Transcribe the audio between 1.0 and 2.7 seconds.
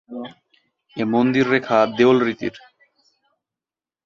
এ মন্দির রেখা দেউল রীতির।